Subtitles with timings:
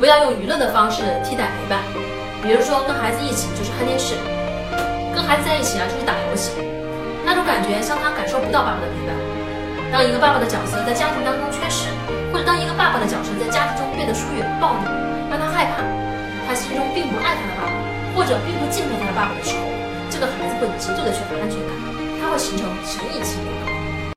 [0.00, 1.84] 不要用娱乐的方式替代陪伴，
[2.40, 4.16] 比如说跟孩子一起就是看电视，
[5.12, 6.56] 跟孩子在一起啊就是打游戏，
[7.20, 9.12] 那种感觉像他感受不到爸爸的陪伴。
[9.92, 11.92] 当一个爸爸的角色在家庭当中缺失，
[12.32, 14.88] 或者当一个爸爸的角色在家庭中变得疏远、暴力，
[15.28, 15.84] 让他害怕，
[16.48, 17.76] 他心中并不爱他的爸爸，
[18.16, 19.68] 或者并不敬佩他的爸爸的时候，
[20.08, 21.76] 这个孩子会极度的缺乏安全感，
[22.24, 23.36] 他会形成神隐情。